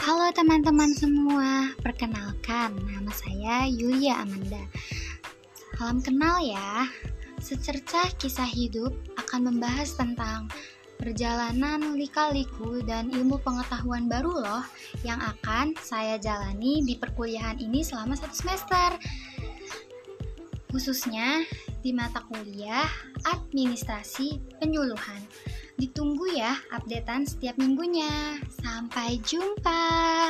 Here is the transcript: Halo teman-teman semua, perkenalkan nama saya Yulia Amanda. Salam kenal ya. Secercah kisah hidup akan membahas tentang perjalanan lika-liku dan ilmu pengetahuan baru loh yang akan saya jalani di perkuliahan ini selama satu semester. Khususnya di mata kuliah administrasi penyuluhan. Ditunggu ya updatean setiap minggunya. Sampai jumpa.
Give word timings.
Halo 0.00 0.32
teman-teman 0.32 0.96
semua, 0.96 1.76
perkenalkan 1.84 2.72
nama 2.88 3.12
saya 3.12 3.68
Yulia 3.68 4.24
Amanda. 4.24 4.64
Salam 5.76 6.00
kenal 6.00 6.40
ya. 6.40 6.88
Secercah 7.36 8.08
kisah 8.16 8.48
hidup 8.48 8.96
akan 9.20 9.52
membahas 9.52 9.92
tentang 9.92 10.48
perjalanan 10.96 12.00
lika-liku 12.00 12.80
dan 12.80 13.12
ilmu 13.12 13.44
pengetahuan 13.44 14.08
baru 14.08 14.40
loh 14.40 14.64
yang 15.04 15.20
akan 15.20 15.76
saya 15.84 16.16
jalani 16.16 16.80
di 16.80 16.96
perkuliahan 16.96 17.60
ini 17.60 17.84
selama 17.84 18.16
satu 18.16 18.32
semester. 18.32 18.96
Khususnya 20.72 21.44
di 21.84 21.92
mata 21.92 22.24
kuliah 22.24 22.88
administrasi 23.28 24.40
penyuluhan. 24.64 25.20
Ditunggu 25.76 26.30
ya 26.32 26.56
updatean 26.72 27.26
setiap 27.26 27.58
minggunya. 27.58 28.38
Sampai 28.62 29.18
jumpa. 29.26 30.29